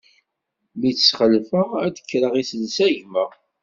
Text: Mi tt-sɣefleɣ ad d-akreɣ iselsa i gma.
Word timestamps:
Mi 0.79 0.91
tt-sɣefleɣ 0.93 1.69
ad 1.85 1.91
d-akreɣ 1.95 2.33
iselsa 2.41 2.85
i 2.89 2.95
gma. 3.01 3.25